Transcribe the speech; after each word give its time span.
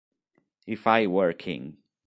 If 0.65 0.87
I 0.87 1.05
Were 1.05 1.31
King 1.31 1.77